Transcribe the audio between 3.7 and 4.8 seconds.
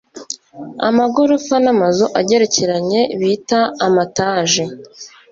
amataji.